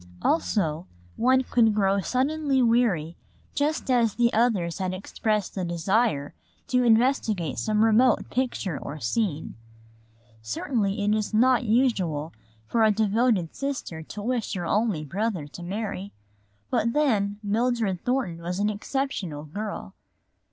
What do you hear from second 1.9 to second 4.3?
suddenly weary just as